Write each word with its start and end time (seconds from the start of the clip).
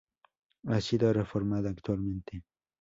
Ha 0.65 0.81
sido 0.81 1.13
reformada 1.13 1.69
actualmente. 1.69 2.41